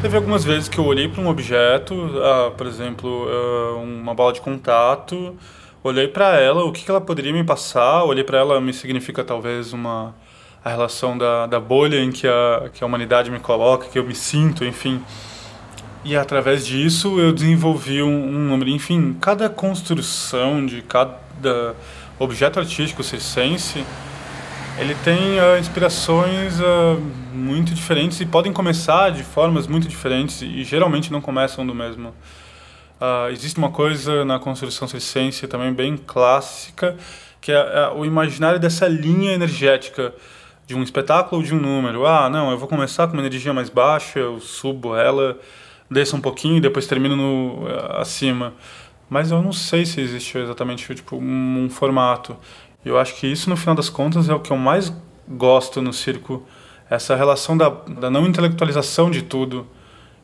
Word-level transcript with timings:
Teve 0.00 0.16
algumas 0.16 0.42
vezes 0.42 0.66
que 0.66 0.78
eu 0.78 0.86
olhei 0.86 1.08
para 1.08 1.20
um 1.20 1.28
objeto, 1.28 1.94
ah, 2.22 2.50
por 2.56 2.66
exemplo, 2.66 3.26
ah, 3.28 3.76
uma 3.76 4.14
bola 4.14 4.32
de 4.32 4.40
contato, 4.40 5.36
olhei 5.84 6.08
para 6.08 6.40
ela, 6.40 6.64
o 6.64 6.72
que, 6.72 6.90
ela 6.90 7.02
poderia 7.02 7.34
me 7.34 7.44
passar, 7.44 8.04
olhei 8.04 8.24
para 8.24 8.38
ela, 8.38 8.58
me 8.62 8.72
significa 8.72 9.22
talvez 9.22 9.74
uma 9.74 10.14
a 10.64 10.70
relação 10.70 11.16
da, 11.18 11.46
da 11.46 11.60
bolha 11.60 11.96
em 12.02 12.10
que 12.10 12.26
a, 12.26 12.70
que 12.72 12.82
a 12.82 12.86
humanidade 12.86 13.30
me 13.30 13.40
coloca, 13.40 13.88
que 13.88 13.98
eu 13.98 14.04
me 14.04 14.14
sinto, 14.14 14.64
enfim. 14.64 15.02
E 16.02 16.16
através 16.16 16.66
disso 16.66 17.20
eu 17.20 17.30
desenvolvi 17.30 18.02
um, 18.02 18.08
um 18.08 18.48
número, 18.48 18.70
enfim, 18.70 19.14
cada 19.20 19.50
construção 19.50 20.64
de 20.64 20.80
cada 20.80 21.74
objeto 22.18 22.58
artístico 22.58 23.02
circense, 23.02 23.84
ele 24.80 24.94
tem 25.04 25.38
uh, 25.38 25.58
inspirações 25.58 26.58
uh, 26.58 26.98
muito 27.34 27.74
diferentes 27.74 28.18
e 28.18 28.24
podem 28.24 28.50
começar 28.50 29.10
de 29.10 29.22
formas 29.22 29.66
muito 29.66 29.86
diferentes 29.86 30.40
e 30.40 30.64
geralmente 30.64 31.12
não 31.12 31.20
começam 31.20 31.66
do 31.66 31.74
mesmo. 31.74 32.14
Uh, 32.98 33.30
existe 33.30 33.58
uma 33.58 33.70
coisa 33.70 34.24
na 34.24 34.38
construção 34.38 34.88
circense 34.88 35.46
também 35.46 35.70
bem 35.74 35.98
clássica, 35.98 36.96
que 37.42 37.52
é, 37.52 37.56
é 37.56 37.88
o 37.94 38.06
imaginário 38.06 38.58
dessa 38.58 38.88
linha 38.88 39.32
energética 39.32 40.14
de 40.66 40.74
um 40.74 40.82
espetáculo 40.82 41.42
ou 41.42 41.46
de 41.46 41.54
um 41.54 41.60
número. 41.60 42.06
Ah, 42.06 42.30
não, 42.30 42.50
eu 42.50 42.56
vou 42.56 42.66
começar 42.66 43.06
com 43.06 43.12
uma 43.12 43.22
energia 43.22 43.52
mais 43.52 43.68
baixa, 43.68 44.18
eu 44.18 44.40
subo 44.40 44.96
ela, 44.96 45.38
desço 45.90 46.16
um 46.16 46.22
pouquinho 46.22 46.56
e 46.56 46.60
depois 46.60 46.86
termino 46.86 47.14
no, 47.14 47.66
acima 47.98 48.54
mas 49.10 49.32
eu 49.32 49.42
não 49.42 49.52
sei 49.52 49.84
se 49.84 50.00
existe 50.00 50.38
exatamente 50.38 50.94
tipo 50.94 51.16
um, 51.16 51.64
um 51.64 51.68
formato. 51.68 52.36
Eu 52.84 52.98
acho 52.98 53.14
que 53.16 53.26
isso 53.26 53.50
no 53.50 53.56
final 53.56 53.74
das 53.74 53.88
contas 53.88 54.28
é 54.28 54.34
o 54.34 54.40
que 54.40 54.50
eu 54.50 54.56
mais 54.56 54.92
gosto 55.28 55.82
no 55.82 55.92
circo, 55.92 56.42
essa 56.88 57.14
relação 57.14 57.56
da, 57.56 57.68
da 57.68 58.10
não 58.10 58.26
intelectualização 58.26 59.10
de 59.10 59.22
tudo 59.22 59.66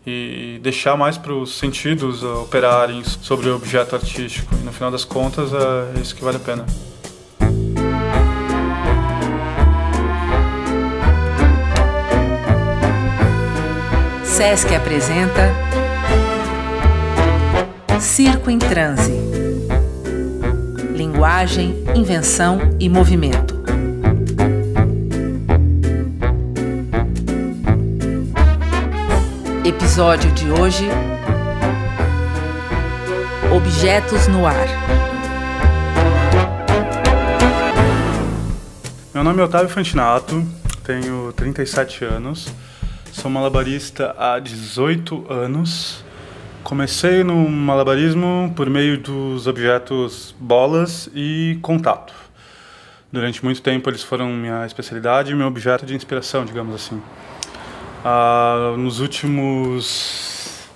e 0.06 0.58
deixar 0.62 0.96
mais 0.96 1.18
para 1.18 1.34
os 1.34 1.58
sentidos 1.58 2.22
operarem 2.22 3.02
sobre 3.04 3.48
o 3.48 3.56
objeto 3.56 3.94
artístico. 3.94 4.54
E 4.54 4.64
no 4.64 4.72
final 4.72 4.90
das 4.90 5.04
contas 5.04 5.50
é 5.52 6.00
isso 6.00 6.14
que 6.14 6.24
vale 6.24 6.36
a 6.36 6.40
pena. 6.40 6.64
Sesc 14.24 14.74
apresenta 14.74 15.54
Circo 17.98 18.50
em 18.50 18.58
Transe. 18.58 19.25
Linguagem, 21.16 21.74
invenção 21.94 22.58
e 22.78 22.90
movimento. 22.90 23.56
Episódio 29.64 30.30
de 30.32 30.50
hoje: 30.50 30.84
Objetos 33.50 34.28
no 34.28 34.46
ar. 34.46 34.68
Meu 39.14 39.24
nome 39.24 39.40
é 39.40 39.44
Otávio 39.44 39.70
Fantinato, 39.70 40.46
tenho 40.84 41.32
37 41.32 42.04
anos, 42.04 42.46
sou 43.10 43.30
malabarista 43.30 44.14
há 44.18 44.38
18 44.38 45.32
anos 45.32 46.04
Comecei 46.66 47.22
no 47.22 47.48
malabarismo 47.48 48.52
por 48.56 48.68
meio 48.68 48.98
dos 48.98 49.46
objetos 49.46 50.34
bolas 50.36 51.08
e 51.14 51.60
contato. 51.62 52.12
Durante 53.12 53.44
muito 53.44 53.62
tempo 53.62 53.88
eles 53.88 54.02
foram 54.02 54.30
minha 54.30 54.66
especialidade 54.66 55.30
e 55.30 55.34
meu 55.36 55.46
objeto 55.46 55.86
de 55.86 55.94
inspiração, 55.94 56.44
digamos 56.44 56.74
assim. 56.74 57.00
Ah, 58.04 58.74
nos 58.76 58.98
últimos 58.98 60.66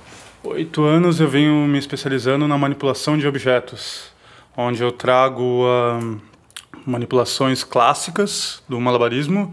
oito 0.45 0.85
anos 0.85 1.19
eu 1.19 1.27
venho 1.27 1.67
me 1.67 1.79
especializando 1.79 2.47
na 2.47 2.57
manipulação 2.57 3.19
de 3.19 3.27
objetos, 3.27 4.13
onde 4.57 4.81
eu 4.81 4.93
trago 4.93 5.65
ah, 5.67 5.99
manipulações 6.87 7.65
clássicas 7.65 8.63
do 8.69 8.81
malabarismo 8.81 9.53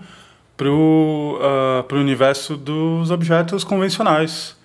para 0.56 0.70
o 0.70 1.40
ah, 1.42 1.96
universo 1.96 2.56
dos 2.56 3.10
objetos 3.10 3.64
convencionais 3.64 4.56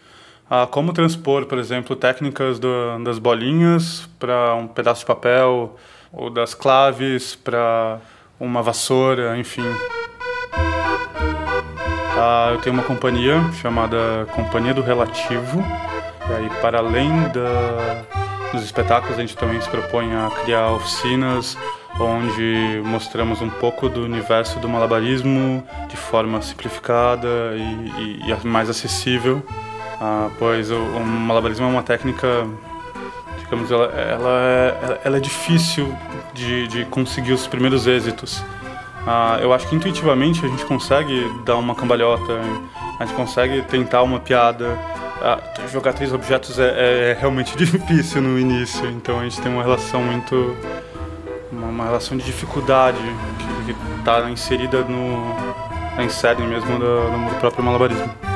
a 0.53 0.67
como 0.67 0.93
transpor, 0.93 1.47
por 1.47 1.57
exemplo, 1.57 1.97
técnicas 1.97 2.59
do, 2.59 2.69
das 3.03 3.19
bolinhas 3.19 4.07
para 4.19 4.55
um 4.55 4.69
pedaço 4.69 5.01
de 5.01 5.07
papel 5.07 5.77
ou 6.13 6.29
das 6.29 6.53
claves 6.53 7.35
para 7.35 7.99
uma 8.39 8.61
vassoura, 8.61 9.39
enfim. 9.39 9.65
Ah, 12.19 12.51
eu 12.53 12.59
tenho 12.61 12.75
uma 12.75 12.83
companhia 12.83 13.41
chamada 13.63 14.29
Companhia 14.35 14.75
do 14.75 14.83
Relativo. 14.83 15.65
E 16.29 16.33
aí, 16.35 16.51
para 16.61 16.81
além 16.81 17.11
da, 17.31 18.53
dos 18.53 18.63
espetáculos, 18.63 19.17
a 19.17 19.23
gente 19.23 19.35
também 19.35 19.59
se 19.59 19.71
propõe 19.71 20.13
a 20.13 20.31
criar 20.45 20.71
oficinas 20.73 21.57
onde 21.99 22.83
mostramos 22.85 23.41
um 23.41 23.49
pouco 23.49 23.89
do 23.89 24.05
universo 24.05 24.59
do 24.59 24.69
malabarismo 24.69 25.67
de 25.89 25.97
forma 25.97 26.43
simplificada 26.43 27.55
e, 27.57 28.29
e, 28.29 28.31
e 28.31 28.47
mais 28.47 28.69
acessível 28.69 29.43
ah, 30.05 30.29
pois 30.37 30.69
o, 30.69 30.75
o, 30.75 31.07
malabarismo 31.07 31.65
é 31.65 31.69
uma 31.69 31.83
técnica, 31.85 32.45
digamos, 33.39 33.71
ela, 33.71 33.85
ela, 33.85 34.31
é, 34.31 35.01
ela 35.05 35.17
é 35.19 35.21
difícil 35.21 35.97
de, 36.35 36.67
de 36.67 36.85
conseguir 36.87 37.33
os 37.33 37.47
primeiros 37.47 37.87
êxitos. 37.87 38.43
Ah, 39.07 39.39
eu 39.41 39.53
acho 39.53 39.69
que 39.69 39.77
intuitivamente 39.77 40.45
a 40.45 40.49
gente 40.49 40.65
consegue 40.65 41.33
dar 41.45 41.55
uma 41.57 41.73
cambalhota, 41.77 42.33
a 42.99 43.07
gente 43.07 43.15
consegue 43.15 43.63
tentar 43.63 44.03
uma 44.03 44.19
piada. 44.19 44.77
Ah, 45.21 45.39
jogar 45.69 45.93
três 45.93 46.13
objetos 46.13 46.59
é, 46.59 46.65
é, 46.65 47.11
é, 47.11 47.17
realmente 47.21 47.55
difícil 47.57 48.21
no 48.21 48.37
início, 48.37 48.85
então 48.91 49.21
a 49.21 49.23
gente 49.23 49.41
tem 49.41 49.53
uma 49.53 49.63
relação 49.63 50.03
muito. 50.03 50.57
uma, 51.53 51.69
uma 51.69 51.85
relação 51.85 52.17
de 52.19 52.25
dificuldade 52.25 52.99
que 53.65 54.01
está 54.01 54.29
inserida 54.29 54.83
no, 54.83 55.33
na 55.97 56.03
inserne 56.03 56.45
mesmo 56.45 56.77
do, 56.77 57.31
do 57.31 57.39
próprio 57.39 57.63
malabarismo. 57.63 58.32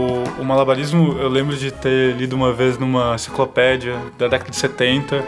O, 0.00 0.24
o, 0.40 0.44
malabarismo, 0.44 1.18
eu 1.18 1.28
lembro 1.28 1.54
de 1.54 1.70
ter 1.70 2.16
lido 2.16 2.34
uma 2.34 2.54
vez 2.54 2.78
numa 2.78 3.14
enciclopédia 3.14 4.00
da 4.16 4.28
década 4.28 4.50
de 4.50 4.56
70, 4.56 5.22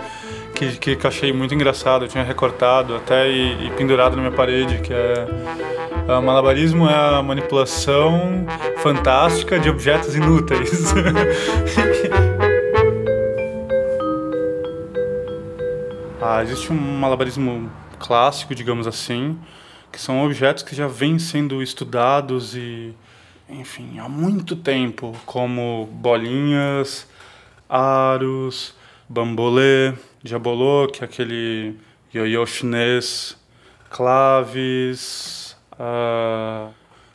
que, 0.54 0.78
que, 0.78 0.96
que 0.96 1.04
eu 1.06 1.08
achei 1.08 1.30
muito 1.30 1.54
engraçado. 1.54 2.06
Eu 2.06 2.08
tinha 2.08 2.24
recortado 2.24 2.96
até 2.96 3.28
e, 3.28 3.66
e 3.66 3.70
pendurado 3.72 4.16
na 4.16 4.22
minha 4.22 4.34
parede, 4.34 4.78
que 4.78 4.94
é... 4.94 5.26
O 6.08 6.22
malabarismo 6.22 6.88
é 6.88 7.18
a 7.18 7.22
manipulação 7.22 8.46
fantástica 8.78 9.58
de 9.58 9.68
objetos 9.68 10.16
inúteis. 10.16 10.92
ah, 16.20 16.42
existe 16.42 16.72
um 16.72 16.98
malabarismo 16.98 17.70
clássico, 17.98 18.54
digamos 18.54 18.86
assim, 18.86 19.38
que 19.92 20.00
são 20.00 20.24
objetos 20.24 20.62
que 20.62 20.74
já 20.74 20.86
vêm 20.86 21.18
sendo 21.18 21.62
estudados 21.62 22.56
e 22.56 22.94
enfim, 23.52 23.98
há 23.98 24.08
muito 24.08 24.56
tempo, 24.56 25.14
como 25.26 25.88
bolinhas, 25.92 27.08
aros, 27.68 28.74
bambolê, 29.08 29.94
jabolô, 30.24 30.88
que 30.88 31.02
é 31.02 31.04
aquele 31.04 31.78
ioiô 32.14 32.46
chinês, 32.46 33.36
claves, 33.90 35.56
uh, 35.72 36.72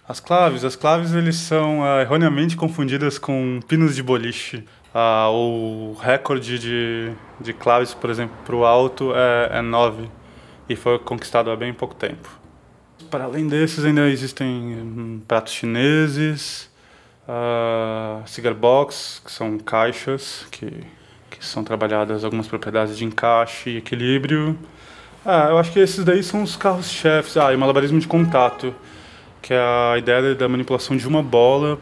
as 0.07 0.19
claves, 0.19 0.63
as 0.63 0.75
claves 0.75 1.13
eles 1.13 1.35
são 1.35 1.81
uh, 1.81 2.01
erroneamente 2.01 2.55
confundidas 2.55 3.17
com 3.17 3.59
pinos 3.67 3.95
de 3.95 4.03
boliche. 4.03 4.63
Uh, 4.93 5.29
o 5.31 5.97
recorde 5.99 6.57
de, 6.57 7.11
de 7.39 7.53
claves, 7.53 7.93
por 7.93 8.09
exemplo, 8.09 8.35
para 8.45 8.55
o 8.55 8.65
alto 8.65 9.11
é, 9.13 9.57
é 9.59 9.61
nove 9.61 10.09
e 10.69 10.75
foi 10.75 10.97
conquistado 10.99 11.51
há 11.51 11.55
bem 11.55 11.73
pouco 11.73 11.93
tempo. 11.93 12.46
Para 13.09 13.25
além 13.25 13.47
desses, 13.47 13.85
ainda 13.85 14.09
existem 14.09 14.47
hum, 14.47 15.21
pratos 15.27 15.53
chineses, 15.53 16.69
uh, 17.27 18.27
cigar 18.27 18.53
box, 18.53 19.21
que 19.23 19.31
são 19.31 19.57
caixas 19.57 20.45
que, 20.51 20.65
que 21.29 21.45
são 21.45 21.63
trabalhadas 21.63 22.23
algumas 22.23 22.47
propriedades 22.47 22.97
de 22.97 23.05
encaixe 23.05 23.69
e 23.69 23.77
equilíbrio. 23.77 24.57
Ah, 25.25 25.47
eu 25.49 25.57
acho 25.57 25.71
que 25.71 25.79
esses 25.79 26.03
daí 26.03 26.23
são 26.23 26.41
os 26.41 26.55
carros-chefes. 26.55 27.37
Ah, 27.37 27.53
e 27.53 27.57
malabarismo 27.57 27.99
de 27.99 28.07
contato, 28.07 28.73
que 29.41 29.53
é 29.53 29.59
a 29.59 29.97
ideia 29.97 30.33
da 30.33 30.47
manipulação 30.47 30.95
de 30.95 31.07
uma 31.07 31.21
bola, 31.21 31.77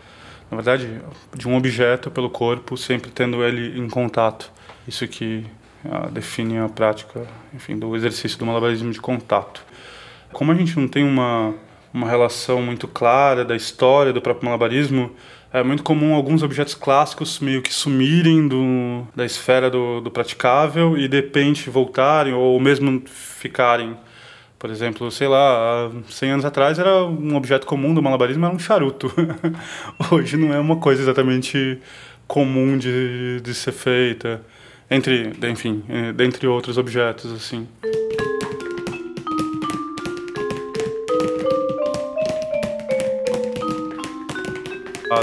na 0.50 0.58
verdade, 0.58 1.00
de 1.36 1.48
um 1.48 1.56
objeto 1.56 2.10
pelo 2.10 2.30
corpo, 2.30 2.76
sempre 2.76 3.12
tendo 3.12 3.44
ele 3.44 3.80
em 3.80 3.88
contato. 3.88 4.52
Isso 4.88 5.08
que 5.08 5.46
ah, 5.90 6.08
define 6.12 6.58
a 6.58 6.68
prática, 6.68 7.28
enfim, 7.54 7.78
do 7.78 7.96
exercício 7.96 8.38
do 8.38 8.46
malabarismo 8.46 8.92
de 8.92 9.00
contato. 9.00 9.64
Como 10.36 10.52
a 10.52 10.56
gente 10.56 10.78
não 10.78 10.86
tem 10.86 11.02
uma, 11.02 11.56
uma 11.94 12.10
relação 12.10 12.62
muito 12.62 12.90
clara 12.90 13.46
da 13.46 13.56
história 13.56 14.12
do 14.12 14.22
próprio 14.22 14.44
malabarismo, 14.44 15.12
é 15.54 15.64
muito 15.64 15.82
comum 15.82 16.14
alguns 16.14 16.44
objetos 16.44 16.76
clássicos 16.76 17.40
meio 17.40 17.62
que 17.62 17.74
sumirem 17.74 18.46
do, 18.46 19.08
da 19.16 19.24
esfera 19.24 19.70
do, 19.70 20.02
do 20.02 20.12
praticável 20.12 20.98
e 20.98 21.08
de 21.08 21.16
repente 21.16 21.70
voltarem 21.70 22.34
ou 22.34 22.60
mesmo 22.60 23.02
ficarem. 23.08 23.96
Por 24.60 24.70
exemplo, 24.70 25.10
sei 25.10 25.30
lá, 25.30 25.88
há 25.88 26.12
100 26.12 26.32
anos 26.32 26.44
atrás 26.44 26.78
era 26.80 27.06
um 27.06 27.38
objeto 27.38 27.66
comum 27.66 27.94
do 27.94 28.04
malabarismo, 28.04 28.46
era 28.46 28.54
um 28.54 28.60
charuto. 28.60 29.10
Hoje 30.12 30.36
não 30.36 30.54
é 30.54 30.60
uma 30.60 30.76
coisa 30.76 31.02
exatamente 31.02 31.80
comum 32.28 32.78
de, 32.78 33.40
de 33.40 33.54
ser 33.54 33.72
feita, 33.72 34.42
entre, 34.92 35.32
enfim, 35.50 35.82
eh, 35.88 36.12
dentre 36.12 36.46
outros 36.46 36.78
objetos, 36.78 37.32
assim. 37.32 37.66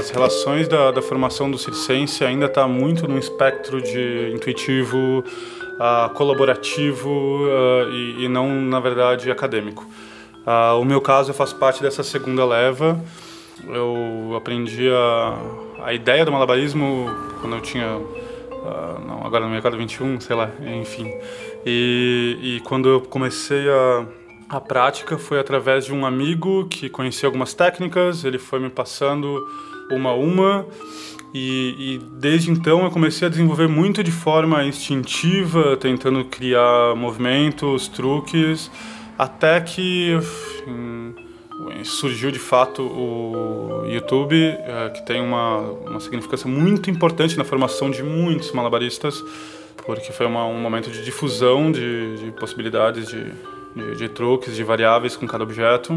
As 0.03 0.09
relações 0.09 0.67
da, 0.67 0.91
da 0.91 1.01
formação 1.01 1.49
do 1.49 1.57
circense 1.57 2.25
ainda 2.25 2.47
está 2.47 2.67
muito 2.67 3.07
no 3.07 3.17
espectro 3.17 3.81
de 3.81 4.33
intuitivo, 4.35 4.97
uh, 4.99 6.09
colaborativo 6.13 7.09
uh, 7.09 7.89
e, 7.89 8.25
e, 8.25 8.27
não, 8.27 8.49
na 8.49 8.81
verdade, 8.81 9.31
acadêmico. 9.31 9.87
Uh, 10.45 10.77
o 10.77 10.83
meu 10.83 10.99
caso, 10.99 11.29
eu 11.29 11.33
faço 11.33 11.55
parte 11.55 11.81
dessa 11.81 12.03
segunda 12.03 12.43
leva. 12.43 13.01
Eu 13.65 14.35
aprendi 14.35 14.89
a, 14.89 15.85
a 15.85 15.93
ideia 15.93 16.25
do 16.25 16.33
malabarismo 16.33 17.09
quando 17.39 17.55
eu 17.55 17.61
tinha, 17.61 17.97
não, 19.07 19.25
agora 19.25 19.45
no 19.45 19.51
mercado 19.51 19.77
21, 19.77 20.19
sei 20.19 20.35
lá, 20.35 20.51
enfim. 20.81 21.09
E, 21.65 22.37
e 22.41 22.59
quando 22.65 22.89
eu 22.89 22.99
comecei 22.99 23.69
a 23.69 24.05
a 24.53 24.61
prática 24.61 25.17
foi 25.17 25.39
através 25.39 25.85
de 25.85 25.93
um 25.93 26.05
amigo 26.05 26.67
que 26.67 26.87
conhecia 26.87 27.27
algumas 27.27 27.55
técnicas, 27.55 28.23
ele 28.23 28.37
foi 28.37 28.59
me 28.59 28.69
passando 28.69 29.43
uma 29.91 30.11
a 30.11 30.13
uma. 30.13 30.65
E, 31.33 31.75
e, 31.95 31.97
desde 32.19 32.51
então 32.51 32.83
eu 32.83 32.91
comecei 32.91 33.27
a 33.27 33.29
desenvolver 33.29 33.67
muito 33.67 34.03
de 34.03 34.11
forma 34.11 34.63
instintiva, 34.63 35.75
tentando 35.77 36.23
criar 36.25 36.95
movimentos, 36.95 37.87
truques, 37.87 38.69
até 39.17 39.59
que 39.59 40.11
enfim, 40.11 41.15
surgiu 41.83 42.29
de 42.29 42.37
fato 42.37 42.83
o 42.83 43.87
YouTube, 43.87 44.35
é, 44.35 44.89
que 44.93 45.03
tem 45.03 45.19
uma, 45.19 45.61
uma 45.61 45.99
significância 45.99 46.47
muito 46.47 46.91
importante 46.91 47.35
na 47.35 47.43
formação 47.43 47.89
de 47.89 48.03
muitos 48.03 48.51
malabaristas, 48.51 49.23
porque 49.83 50.11
foi 50.11 50.27
uma, 50.27 50.45
um 50.45 50.59
momento 50.59 50.91
de 50.91 51.03
difusão 51.03 51.71
de, 51.71 52.17
de 52.17 52.31
possibilidades 52.33 53.07
de, 53.07 53.33
de, 53.75 53.95
de 53.95 54.09
truques, 54.09 54.55
de 54.55 54.63
variáveis 54.63 55.15
com 55.15 55.27
cada 55.27 55.43
objeto. 55.43 55.93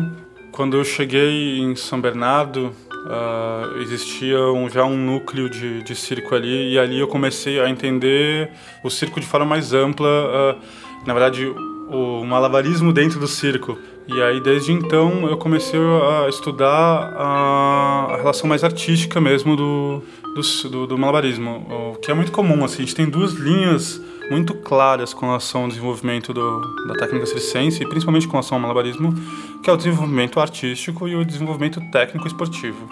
Quando 0.53 0.77
eu 0.77 0.85
cheguei 0.85 1.59
em 1.59 1.77
São 1.77 2.01
Bernardo, 2.01 2.73
uh, 2.91 3.79
existia 3.83 4.41
um, 4.41 4.69
já 4.69 4.85
um 4.85 4.97
núcleo 4.97 5.51
de, 5.51 5.83
de 5.83 5.95
circo 5.95 6.35
ali 6.35 6.73
e 6.73 6.79
ali 6.79 6.99
eu 6.99 7.09
comecei 7.09 7.61
a 7.61 7.69
entender 7.69 8.51
o 8.83 8.91
circo 8.91 9.21
de 9.21 9.27
forma 9.27 9.47
mais 9.47 9.73
ampla, 9.73 10.09
uh, 10.09 11.07
na 11.07 11.13
verdade 11.13 11.47
o 11.47 12.25
malabarismo 12.25 12.93
dentro 12.93 13.21
do 13.21 13.29
circo. 13.29 13.79
E 14.09 14.23
aí 14.23 14.41
desde 14.41 14.73
então 14.73 15.29
eu 15.29 15.37
comecei 15.37 15.81
a 15.81 16.29
estudar 16.29 17.13
a, 17.17 18.07
a 18.13 18.17
relação 18.17 18.49
mais 18.49 18.63
artística 18.63 19.21
mesmo 19.21 19.57
do, 19.57 20.03
do, 20.35 20.71
do, 20.71 20.87
do 20.87 20.99
malabarismo, 20.99 21.67
o 21.95 21.97
que 21.97 22.11
é 22.11 22.15
muito 22.15 22.31
comum. 22.31 22.65
Assim, 22.65 22.83
a 22.83 22.87
gente 22.87 22.95
tem 22.95 23.07
duas 23.09 23.33
linhas 23.33 24.01
muito 24.31 24.55
claras 24.55 25.13
com 25.13 25.27
relação 25.27 25.63
ao 25.63 25.69
desenvolvimento 25.69 26.33
do, 26.33 26.61
da 26.87 26.95
técnica 26.95 27.27
circense 27.27 27.83
e 27.83 27.89
principalmente 27.89 28.27
com 28.27 28.33
relação 28.33 28.57
ao 28.57 28.63
malabarismo, 28.63 29.13
que 29.63 29.71
é 29.71 29.73
o 29.73 29.77
desenvolvimento 29.77 30.39
artístico 30.39 31.09
e 31.09 31.17
o 31.17 31.25
desenvolvimento 31.25 31.81
técnico 31.91 32.27
esportivo. 32.27 32.89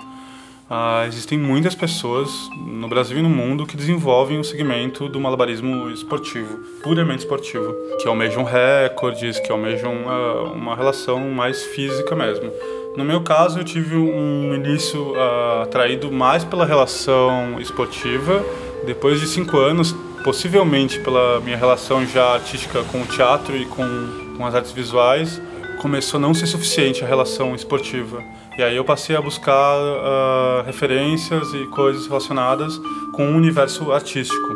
Ah, 0.68 1.04
existem 1.06 1.38
muitas 1.38 1.74
pessoas 1.74 2.30
no 2.56 2.88
Brasil 2.88 3.18
e 3.18 3.22
no 3.22 3.28
mundo 3.28 3.66
que 3.66 3.76
desenvolvem 3.76 4.38
o 4.38 4.44
segmento 4.44 5.10
do 5.10 5.20
malabarismo 5.20 5.90
esportivo, 5.90 6.58
puramente 6.82 7.20
esportivo, 7.20 7.74
que 8.00 8.08
almejam 8.08 8.44
recordes, 8.44 9.38
que 9.38 9.52
almejam 9.52 9.92
uh, 9.92 10.52
uma 10.54 10.74
relação 10.74 11.20
mais 11.30 11.62
física 11.64 12.16
mesmo. 12.16 12.50
No 12.96 13.04
meu 13.04 13.20
caso, 13.22 13.58
eu 13.58 13.64
tive 13.64 13.94
um 13.96 14.54
início 14.54 15.12
uh, 15.12 15.62
atraído 15.62 16.10
mais 16.10 16.44
pela 16.44 16.64
relação 16.64 17.60
esportiva. 17.60 18.42
Depois 18.86 19.20
de 19.20 19.26
cinco 19.26 19.58
anos 19.58 19.94
possivelmente 20.24 20.98
pela 21.00 21.40
minha 21.40 21.56
relação 21.56 22.06
já 22.06 22.32
artística 22.32 22.82
com 22.84 23.02
o 23.02 23.06
teatro 23.06 23.54
e 23.54 23.66
com, 23.66 24.34
com 24.38 24.46
as 24.46 24.54
artes 24.54 24.72
visuais, 24.72 25.40
começou 25.84 26.16
a 26.16 26.20
não 26.22 26.32
ser 26.32 26.46
suficiente 26.46 27.04
a 27.04 27.06
relação 27.06 27.54
esportiva. 27.54 28.24
E 28.56 28.62
aí 28.62 28.74
eu 28.74 28.84
passei 28.86 29.14
a 29.14 29.20
buscar 29.20 29.76
uh, 29.76 30.64
referências 30.64 31.52
e 31.52 31.66
coisas 31.66 32.06
relacionadas 32.06 32.80
com 33.12 33.26
o 33.26 33.36
universo 33.36 33.92
artístico. 33.92 34.48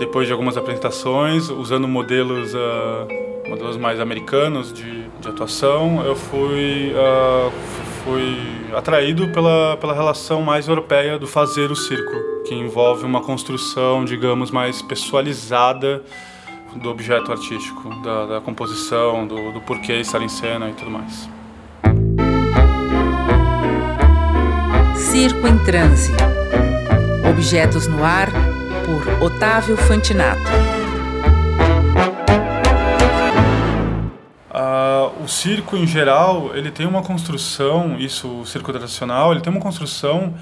Depois 0.00 0.26
de 0.26 0.32
algumas 0.32 0.56
apresentações, 0.56 1.50
usando 1.50 1.86
modelos, 1.86 2.52
uh, 2.52 3.48
modelos 3.48 3.76
mais 3.76 4.00
americanos 4.00 4.72
de, 4.72 5.04
de 5.20 5.28
atuação, 5.28 6.04
eu 6.04 6.16
fui, 6.16 6.92
uh, 6.94 7.52
fui 8.02 8.36
atraído 8.74 9.28
pela, 9.28 9.76
pela 9.76 9.94
relação 9.94 10.42
mais 10.42 10.66
europeia 10.66 11.16
do 11.16 11.28
fazer 11.28 11.70
o 11.70 11.76
circo 11.76 12.42
que 12.44 12.56
envolve 12.56 13.04
uma 13.04 13.20
construção, 13.20 14.04
digamos, 14.04 14.50
mais 14.50 14.82
pessoalizada 14.82 16.02
do 16.74 16.90
objeto 16.90 17.32
artístico, 17.32 17.88
da, 18.02 18.26
da 18.26 18.40
composição, 18.40 19.26
do, 19.26 19.52
do 19.52 19.60
porquê 19.60 19.94
estar 19.94 20.20
em 20.20 20.28
cena 20.28 20.68
e 20.68 20.74
tudo 20.74 20.90
mais. 20.90 21.28
Circo 24.96 25.46
em 25.46 25.58
Transe. 25.64 26.12
Objetos 27.30 27.86
no 27.86 28.04
ar, 28.04 28.28
por 28.84 29.24
Otávio 29.24 29.76
Fantinato. 29.76 30.40
Uh, 34.50 35.24
o 35.24 35.28
circo 35.28 35.76
em 35.76 35.86
geral, 35.86 36.56
ele 36.56 36.70
tem 36.70 36.86
uma 36.86 37.02
construção, 37.02 37.98
isso, 37.98 38.40
o 38.40 38.46
circo 38.46 38.72
tradicional, 38.72 39.32
ele 39.32 39.40
tem 39.40 39.52
uma 39.52 39.60
construção 39.60 40.34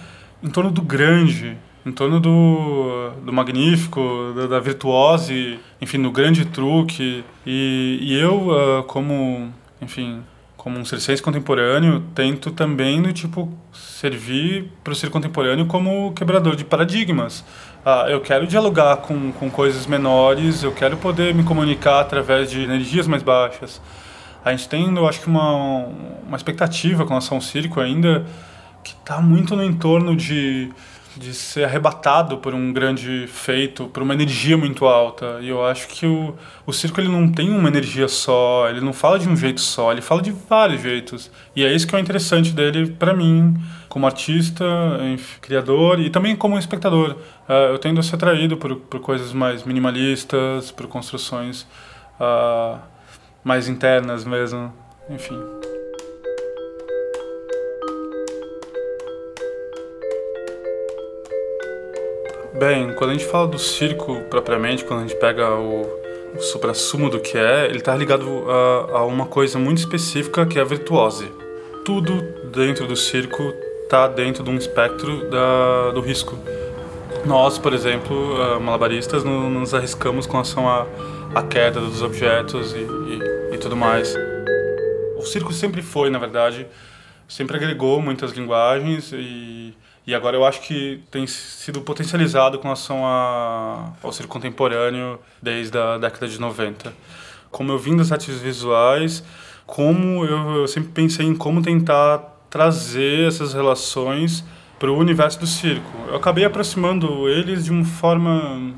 em 0.43 0.49
torno 0.49 0.71
do 0.71 0.83
grande, 0.83 1.57
em 1.87 1.93
torno 1.93 2.19
do, 2.19 3.11
do 3.25 3.33
magnífico, 3.33 4.33
da, 4.35 4.47
da 4.47 4.61
virtuose, 4.61 5.59
enfim, 5.81 6.01
do 6.01 6.11
grande 6.11 6.45
truque. 6.47 7.25
E, 7.47 7.99
e 8.01 8.19
eu, 8.19 8.49
uh, 8.49 8.83
como, 8.85 9.53
enfim, 9.83 10.23
como 10.57 10.79
um 10.79 10.85
circense 10.85 11.23
contemporâneo, 11.23 12.03
tento 12.15 12.51
também, 12.51 13.01
no 13.01 13.13
tipo, 13.13 13.53
servir 13.73 14.73
para 14.83 14.95
o 14.95 14.97
circo 14.97 15.13
contemporâneo 15.13 15.67
como 15.67 16.13
quebrador 16.15 16.57
de 16.57 16.65
paradigmas. 16.65 17.41
Uh, 17.85 18.09
eu 18.09 18.21
quero 18.23 18.47
dialogar 18.47 18.97
com, 18.99 19.31
com 19.33 19.51
coisas 19.51 19.87
menores, 19.87 20.63
eu 20.63 20.73
quero 20.73 20.97
poder 20.97 21.35
me 21.35 21.45
comunicar 21.45 22.01
através 22.01 22.51
de 22.51 22.63
energias 22.63 23.07
mais 23.07 23.23
baixas. 23.23 23.79
A 24.43 24.53
gente 24.53 24.67
tem, 24.69 24.95
eu 24.97 25.07
acho 25.07 25.21
que, 25.21 25.27
uma, 25.27 25.87
uma 26.27 26.37
expectativa 26.37 27.03
com 27.05 27.11
relação 27.11 27.37
ao 27.37 27.43
circo 27.43 27.79
ainda 27.79 28.25
que 28.83 28.93
está 28.93 29.21
muito 29.21 29.55
no 29.57 29.65
entorno 29.65 30.17
de 30.17 30.71
de 31.17 31.33
ser 31.33 31.65
arrebatado 31.65 32.39
por 32.39 32.55
um 32.55 32.73
grande 32.73 33.27
feito, 33.29 33.87
por 33.87 34.03
uma 34.03 34.15
energia 34.15 34.57
muito 34.57 34.87
alta. 34.87 35.39
E 35.41 35.49
eu 35.49 35.65
acho 35.65 35.89
que 35.89 36.07
o, 36.07 36.35
o 36.67 36.73
circo 36.73 37.01
ele 37.01 37.09
não 37.09 37.31
tem 37.31 37.51
uma 37.51 37.69
energia 37.69 38.09
só, 38.09 38.69
ele 38.69 38.81
não 38.81 38.93
fala 38.93 39.19
de 39.19 39.29
um 39.29 39.37
jeito 39.37 39.61
só, 39.61 39.93
ele 39.93 40.01
fala 40.01 40.21
de 40.21 40.31
vários 40.31 40.83
jeitos. 40.83 41.31
E 41.55 41.65
é 41.65 41.73
isso 41.73 41.87
que 41.87 41.95
é 41.95 41.99
o 41.99 42.01
interessante 42.01 42.53
dele 42.53 42.91
para 42.91 43.15
mim, 43.15 43.55
como 43.89 44.07
artista, 44.07 44.65
criador 45.41 46.01
e 46.01 46.11
também 46.11 46.35
como 46.35 46.59
espectador. 46.59 47.17
Uh, 47.49 47.73
eu 47.73 47.79
tendo 47.79 48.01
a 48.01 48.03
ser 48.03 48.17
atraído 48.17 48.57
por, 48.57 48.77
por 48.77 49.01
coisas 49.01 49.33
mais 49.33 49.65
minimalistas, 49.65 50.71
por 50.71 50.87
construções 50.87 51.63
uh, 52.21 52.79
mais 53.43 53.69
internas 53.69 54.25
mesmo, 54.25 54.73
enfim. 55.09 55.39
Bem, 62.57 62.95
quando 62.95 63.11
a 63.11 63.13
gente 63.15 63.27
fala 63.27 63.49
do 63.49 63.59
circo 63.59 64.21
propriamente, 64.31 64.85
quando 64.85 65.01
a 65.01 65.03
gente 65.09 65.19
pega 65.19 65.51
o, 65.57 65.83
o 66.37 66.41
supra-sumo 66.41 67.11
do 67.11 67.19
que 67.19 67.37
é, 67.37 67.65
ele 67.65 67.79
está 67.79 67.97
ligado 67.97 68.49
a, 68.49 68.99
a, 68.99 69.05
uma 69.05 69.27
coisa 69.27 69.59
muito 69.59 69.79
específica 69.79 70.47
que 70.47 70.57
é 70.57 70.63
a 70.63 70.65
virtuose. 70.65 71.29
Tudo 71.85 72.23
dentro 72.53 72.87
do 72.87 72.95
circo 72.95 73.43
está 73.83 74.07
dentro 74.07 74.45
de 74.45 74.51
um 74.51 74.57
espectro 74.57 75.29
da, 75.29 75.91
do 75.91 76.01
risco. 76.01 76.39
Nós, 77.27 77.59
por 77.59 77.73
exemplo, 77.75 78.15
uh, 78.37 78.61
malabaristas, 78.61 79.25
nos 79.25 79.75
arriscamos 79.75 80.25
com 80.25 80.35
relação 80.35 80.69
à, 80.69 80.87
à 81.35 81.43
queda 81.43 81.81
dos 81.81 82.03
objetos 82.03 82.73
e, 82.73 82.79
e, 82.79 83.55
e 83.55 83.59
tudo 83.59 83.75
mais. 83.75 84.15
O 85.17 85.23
circo 85.23 85.53
sempre 85.53 85.83
foi, 85.83 86.09
na 86.09 86.21
verdade, 86.21 86.69
sempre 87.27 87.57
agregou 87.57 88.01
muitas 88.01 88.31
linguagens 88.31 89.13
e 89.13 89.75
e 90.07 90.15
agora 90.15 90.37
eu 90.37 90.45
acho 90.45 90.61
que 90.61 91.03
tem 91.11 91.27
sido 91.27 91.81
potencializado 91.81 92.59
com 92.59 92.65
relação 92.65 93.07
a, 93.07 93.93
ao 94.03 94.13
circo 94.13 94.33
contemporâneo 94.33 95.19
desde 95.41 95.79
a 95.79 95.97
década 95.97 96.29
de 96.29 96.39
90. 96.39 96.93
Como 97.51 97.73
eu 97.73 97.79
vim 97.79 97.97
das 97.97 98.13
artes 98.13 98.39
visuais, 98.39 99.25
como 99.67 100.25
eu, 100.25 100.57
eu 100.57 100.69
sempre 100.69 100.91
pensei 100.91 101.27
em 101.27 101.35
como 101.35 101.63
tentar 101.63 102.19
trazer 102.51 103.29
essas 103.29 103.55
relações 103.55 104.45
para 104.79 104.91
o 104.91 104.99
universo 104.99 105.41
do 105.41 105.47
circo. 105.47 105.91
Eu 106.09 106.17
acabei 106.17 106.45
aproximando 106.45 107.29
eles 107.29 107.65
de 107.65 107.71
uma 107.71 107.85
forma 107.85 108.75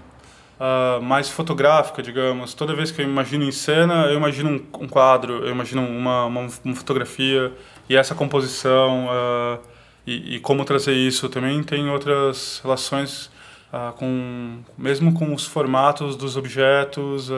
uh, 0.60 1.02
mais 1.02 1.28
fotográfica, 1.28 2.02
digamos. 2.02 2.54
Toda 2.54 2.74
vez 2.74 2.90
que 2.90 3.02
eu 3.02 3.04
imagino 3.04 3.44
em 3.44 3.52
cena, 3.52 4.06
eu 4.06 4.16
imagino 4.16 4.50
um, 4.50 4.84
um 4.84 4.88
quadro, 4.88 5.44
eu 5.44 5.50
imagino 5.50 5.82
uma, 5.82 6.26
uma, 6.26 6.46
uma, 6.64 6.74
fotografia 6.74 7.52
e 7.88 7.96
essa 7.96 8.14
composição 8.14 9.06
uh, 9.06 9.58
e, 10.06 10.36
e, 10.36 10.40
como 10.40 10.64
trazer 10.64 10.94
isso. 10.94 11.28
Também 11.28 11.62
tem 11.62 11.88
outras 11.90 12.60
relações 12.62 13.26
uh, 13.72 13.92
com, 13.96 14.58
mesmo 14.78 15.12
com 15.12 15.34
os 15.34 15.44
formatos 15.44 16.16
dos 16.16 16.36
objetos, 16.36 17.30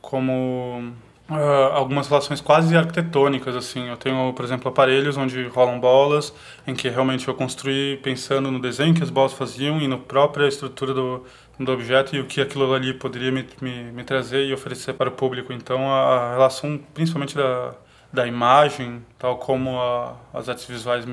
como 0.00 0.92
Uh, 1.28 1.72
algumas 1.72 2.06
relações 2.06 2.40
quase 2.40 2.76
arquitetônicas 2.76 3.56
assim 3.56 3.88
eu 3.88 3.96
tenho 3.96 4.32
por 4.32 4.44
exemplo 4.44 4.68
aparelhos 4.68 5.16
onde 5.16 5.44
rolam 5.48 5.80
bolas 5.80 6.32
em 6.64 6.72
que 6.72 6.88
realmente 6.88 7.26
eu 7.26 7.34
construí 7.34 7.96
pensando 7.96 8.48
no 8.48 8.60
desenho 8.60 8.94
que 8.94 9.02
as 9.02 9.10
bolas 9.10 9.32
faziam 9.32 9.80
e 9.80 9.88
na 9.88 9.98
própria 9.98 10.46
estrutura 10.46 10.94
do, 10.94 11.24
do 11.58 11.72
objeto 11.72 12.14
e 12.14 12.20
o 12.20 12.26
que 12.26 12.40
aquilo 12.40 12.72
ali 12.72 12.94
poderia 12.94 13.32
me, 13.32 13.44
me, 13.60 13.90
me 13.90 14.04
trazer 14.04 14.46
e 14.46 14.54
oferecer 14.54 14.92
para 14.92 15.08
o 15.08 15.12
público 15.12 15.52
então 15.52 15.92
a, 15.92 15.96
a 15.96 16.32
relação 16.34 16.78
principalmente 16.94 17.34
da, 17.34 17.74
da 18.12 18.24
imagem 18.24 19.04
tal 19.18 19.36
como 19.36 19.80
a, 19.80 20.14
as 20.32 20.48
artes 20.48 20.64
visuais 20.64 21.04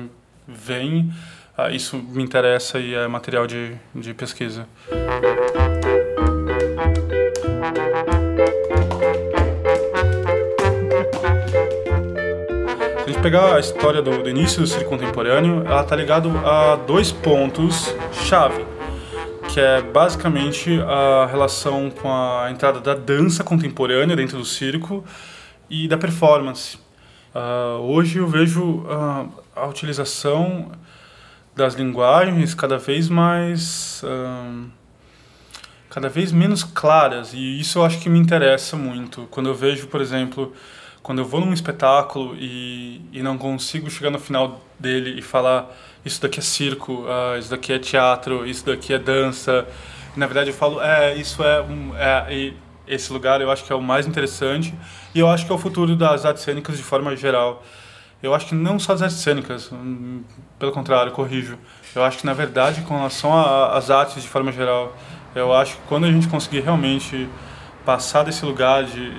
vêm 0.46 1.12
uh, 1.58 1.70
isso 1.70 1.96
me 1.96 2.22
interessa 2.22 2.78
e 2.78 2.94
é 2.94 3.06
material 3.08 3.46
de, 3.46 3.72
de 3.94 4.14
pesquisa 4.14 4.66
pegar 13.24 13.56
a 13.56 13.58
história 13.58 14.02
do, 14.02 14.22
do 14.22 14.28
início 14.28 14.60
do 14.60 14.66
circo 14.66 14.90
contemporâneo, 14.90 15.64
ela 15.64 15.80
está 15.80 15.96
ligado 15.96 16.28
a 16.44 16.76
dois 16.76 17.10
pontos 17.10 17.90
chave, 18.12 18.66
que 19.48 19.58
é 19.58 19.80
basicamente 19.80 20.78
a 20.82 21.24
relação 21.24 21.88
com 21.88 22.06
a 22.12 22.50
entrada 22.50 22.80
da 22.80 22.94
dança 22.94 23.42
contemporânea 23.42 24.14
dentro 24.14 24.36
do 24.36 24.44
circo 24.44 25.02
e 25.70 25.88
da 25.88 25.96
performance. 25.96 26.78
Uh, 27.34 27.80
hoje 27.80 28.18
eu 28.18 28.28
vejo 28.28 28.62
uh, 28.62 29.28
a 29.56 29.66
utilização 29.66 30.70
das 31.56 31.74
linguagens 31.74 32.54
cada 32.54 32.78
vez 32.78 33.08
mais 33.08 34.04
uh, 34.04 34.70
cada 35.90 36.08
vez 36.08 36.30
menos 36.30 36.62
claras. 36.62 37.32
E 37.34 37.58
isso 37.58 37.80
eu 37.80 37.84
acho 37.84 37.98
que 37.98 38.08
me 38.08 38.20
interessa 38.20 38.76
muito. 38.76 39.26
Quando 39.32 39.48
eu 39.48 39.54
vejo 39.54 39.88
por 39.88 40.00
exemplo 40.00 40.52
quando 41.02 41.18
eu 41.18 41.24
vou 41.24 41.40
num 41.40 41.52
espetáculo 41.52 42.36
e, 42.36 43.02
e 43.12 43.20
não 43.20 43.36
consigo 43.36 43.90
chegar 43.90 44.10
no 44.10 44.18
final 44.18 44.64
dele 44.78 45.18
e 45.18 45.22
falar 45.22 45.70
isso 46.04 46.22
daqui 46.22 46.38
é 46.38 46.42
circo, 46.42 47.04
isso 47.38 47.50
daqui 47.50 47.72
é 47.72 47.78
teatro, 47.78 48.46
isso 48.46 48.64
daqui 48.64 48.94
é 48.94 48.98
dança, 48.98 49.66
na 50.16 50.26
verdade 50.26 50.50
eu 50.50 50.54
falo, 50.54 50.80
é, 50.80 51.14
isso 51.14 51.42
é, 51.42 51.64
é 51.98 52.52
esse 52.86 53.12
lugar 53.12 53.40
eu 53.40 53.50
acho 53.50 53.64
que 53.64 53.72
é 53.72 53.76
o 53.76 53.82
mais 53.82 54.06
interessante 54.06 54.74
e 55.14 55.20
eu 55.20 55.28
acho 55.28 55.46
que 55.46 55.52
é 55.52 55.54
o 55.54 55.58
futuro 55.58 55.96
das 55.96 56.24
artes 56.24 56.42
cênicas 56.42 56.76
de 56.76 56.82
forma 56.82 57.16
geral. 57.16 57.62
Eu 58.22 58.34
acho 58.34 58.46
que 58.46 58.54
não 58.54 58.78
só 58.78 58.92
das 58.92 59.02
artes 59.02 59.18
cênicas, 59.18 59.70
hum, 59.70 60.22
pelo 60.58 60.72
contrário, 60.72 61.12
corrijo. 61.12 61.58
Eu 61.94 62.02
acho 62.02 62.18
que 62.18 62.26
na 62.26 62.32
verdade 62.32 62.82
com 62.82 62.96
relação 62.96 63.32
às 63.36 63.90
artes 63.90 64.22
de 64.22 64.28
forma 64.28 64.50
geral, 64.52 64.96
eu 65.34 65.52
acho 65.52 65.76
que 65.76 65.82
quando 65.88 66.04
a 66.04 66.12
gente 66.12 66.28
conseguir 66.28 66.60
realmente 66.60 67.28
passar 67.84 68.22
desse 68.22 68.44
lugar 68.44 68.84
de 68.84 69.12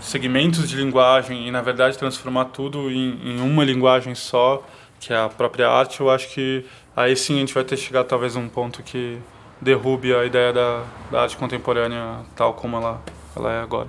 segmentos 0.00 0.68
de 0.68 0.76
linguagem 0.76 1.46
e 1.46 1.50
na 1.50 1.60
verdade 1.60 1.96
transformar 1.98 2.46
tudo 2.46 2.90
em, 2.90 3.18
em, 3.24 3.40
uma 3.40 3.64
linguagem 3.64 4.14
só, 4.14 4.62
que 5.00 5.12
é 5.12 5.16
a 5.16 5.28
própria 5.28 5.68
arte, 5.68 6.00
eu 6.00 6.10
acho 6.10 6.28
que 6.30 6.64
aí 6.96 7.14
sim 7.16 7.36
a 7.36 7.40
gente 7.40 7.54
vai 7.54 7.64
ter 7.64 7.76
chegado 7.76 8.06
talvez 8.06 8.36
a 8.36 8.40
um 8.40 8.48
ponto 8.48 8.82
que 8.82 9.18
derrube 9.60 10.14
a 10.14 10.24
ideia 10.24 10.52
da, 10.52 10.84
da 11.10 11.22
arte 11.22 11.36
contemporânea 11.36 12.20
tal 12.36 12.54
como 12.54 12.76
ela, 12.76 13.02
ela 13.36 13.52
é 13.52 13.60
agora. 13.60 13.88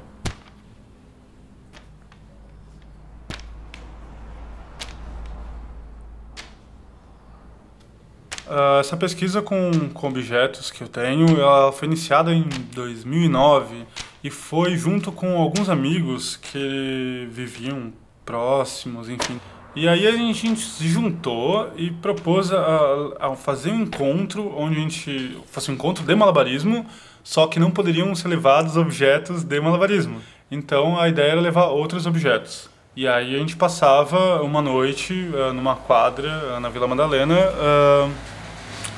Uh, 8.49 8.79
essa 8.79 8.97
pesquisa 8.97 9.43
com, 9.43 9.89
com 9.93 10.07
objetos 10.07 10.71
que 10.71 10.81
eu 10.81 10.87
tenho, 10.87 11.39
ela 11.39 11.71
foi 11.71 11.87
iniciada 11.87 12.33
em 12.33 12.49
2009 12.73 13.85
e 14.23 14.31
foi 14.31 14.75
junto 14.75 15.11
com 15.11 15.37
alguns 15.37 15.69
amigos 15.69 16.35
que 16.35 17.27
viviam 17.29 17.93
próximos, 18.25 19.07
enfim. 19.07 19.39
E 19.79 19.87
aí 19.87 20.05
a 20.05 20.11
gente 20.11 20.57
se 20.57 20.89
juntou 20.89 21.71
e 21.77 21.89
propôs 21.89 22.51
a, 22.51 23.15
a 23.17 23.35
fazer 23.37 23.71
um 23.71 23.83
encontro 23.83 24.53
onde 24.57 24.75
a 24.75 24.81
gente 24.81 25.37
fosse 25.45 25.71
um 25.71 25.75
encontro 25.75 26.03
de 26.03 26.13
malabarismo, 26.13 26.85
só 27.23 27.47
que 27.47 27.61
não 27.61 27.71
poderiam 27.71 28.13
ser 28.13 28.27
levados 28.27 28.75
objetos 28.75 29.41
de 29.41 29.61
malabarismo. 29.61 30.21
Então 30.51 30.99
a 30.99 31.07
ideia 31.07 31.31
era 31.31 31.39
levar 31.39 31.67
outros 31.67 32.05
objetos. 32.05 32.69
E 32.93 33.07
aí 33.07 33.33
a 33.33 33.39
gente 33.39 33.55
passava 33.55 34.41
uma 34.41 34.61
noite 34.61 35.13
uh, 35.13 35.53
numa 35.53 35.77
quadra 35.77 36.27
uh, 36.27 36.59
na 36.59 36.67
Vila 36.67 36.85
Madalena, 36.85 37.37
uh, 37.39 38.11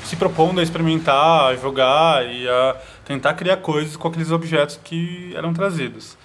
se 0.02 0.16
propondo 0.16 0.58
a 0.58 0.64
experimentar, 0.64 1.44
a 1.44 1.54
jogar 1.54 2.26
e 2.26 2.48
a 2.48 2.76
tentar 3.04 3.34
criar 3.34 3.58
coisas 3.58 3.96
com 3.96 4.08
aqueles 4.08 4.32
objetos 4.32 4.80
que 4.82 5.32
eram 5.36 5.54
trazidos. 5.54 6.18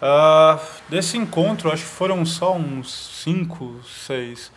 Uh, 0.00 0.58
desse 0.88 1.18
encontro, 1.18 1.70
acho 1.70 1.82
que 1.84 1.90
foram 1.90 2.24
só 2.24 2.56
uns 2.56 2.90
cinco, 3.22 3.76
seis. 3.84 4.50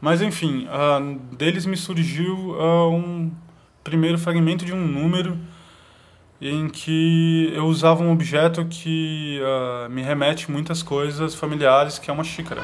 Mas 0.00 0.22
enfim, 0.22 0.66
uh, 0.66 1.18
deles 1.34 1.66
me 1.66 1.76
surgiu 1.76 2.34
uh, 2.50 2.94
um 2.94 3.32
primeiro 3.82 4.16
fragmento 4.18 4.64
de 4.64 4.72
um 4.72 4.86
número 4.86 5.36
em 6.40 6.68
que 6.68 7.50
eu 7.54 7.64
usava 7.64 8.02
um 8.02 8.12
objeto 8.12 8.64
que 8.66 9.40
me 9.88 10.02
remete 10.02 10.50
muitas 10.50 10.82
coisas 10.82 11.34
familiares, 11.34 11.98
que 11.98 12.10
é 12.10 12.12
uma 12.12 12.24
xícara. 12.24 12.60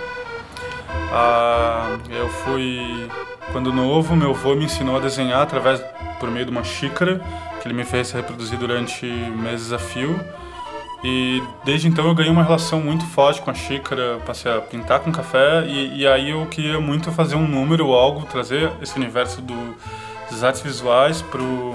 eu 2.11 2.29
fui 2.29 3.09
quando 3.51 3.73
novo, 3.73 4.15
meu 4.15 4.31
avô 4.31 4.55
me 4.55 4.67
ensinou 4.67 4.97
a 4.97 5.01
desenhar 5.01 5.41
através 5.41 5.83
por 6.21 6.31
meio 6.31 6.45
de 6.45 6.51
uma 6.51 6.63
xícara 6.63 7.19
que 7.61 7.67
ele 7.67 7.75
me 7.75 7.85
fez 7.85 8.11
reproduzir 8.13 8.59
durante 8.59 9.07
meses 9.07 9.73
a 9.73 9.79
fio. 9.79 10.21
E 11.05 11.43
desde 11.65 11.89
então 11.89 12.07
eu 12.07 12.15
ganhei 12.15 12.31
uma 12.31 12.45
relação 12.45 12.81
muito 12.81 13.05
forte 13.07 13.41
com 13.43 13.51
a 13.51 13.55
xícara, 13.55 14.21
passei 14.25 14.53
a 14.53 14.61
pintar 14.61 15.01
com 15.01 15.11
café 15.11 15.65
e, 15.67 15.99
e 15.99 16.07
aí 16.07 16.31
eu 16.31 16.47
queria 16.47 16.81
muito 16.81 17.11
fazer 17.11 17.35
um 17.35 17.47
número 17.47 17.89
ou 17.89 17.95
algo, 17.95 18.25
trazer 18.27 18.71
esse 18.81 18.97
universo 18.97 19.43
do, 19.43 19.75
das 20.31 20.45
artes 20.45 20.63
visuais 20.63 21.21
pro, 21.21 21.75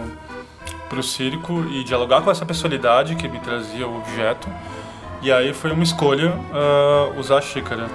pro 0.87 1.03
circo 1.03 1.65
e 1.71 1.83
dialogar 1.83 2.21
com 2.21 2.31
essa 2.31 2.45
personalidade 2.45 3.15
que 3.15 3.27
me 3.27 3.39
trazia 3.39 3.85
o 3.85 3.97
objeto. 3.97 4.47
E 5.21 5.31
aí 5.31 5.53
foi 5.53 5.71
uma 5.71 5.83
escolha 5.83 6.31
uh, 6.31 7.19
usar 7.19 7.39
a 7.39 7.41
xícara. 7.41 7.87